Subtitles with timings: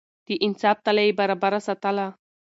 [0.27, 2.07] د انصاف تله يې برابره ساتله.